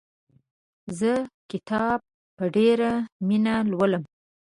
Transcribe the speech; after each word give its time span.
زه 0.99 1.11
کتاب 1.51 1.99
په 2.37 2.45
ډېره 2.55 2.91
مینه 3.27 3.55
لولم. 3.69 4.03